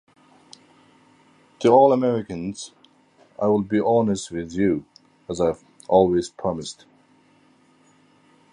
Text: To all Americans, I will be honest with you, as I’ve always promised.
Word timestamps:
To 1.59 1.69
all 1.69 1.93
Americans, 1.93 2.71
I 3.39 3.45
will 3.45 3.61
be 3.61 3.79
honest 3.79 4.31
with 4.31 4.51
you, 4.51 4.83
as 5.29 5.39
I’ve 5.39 5.63
always 5.87 6.27
promised. 6.27 6.85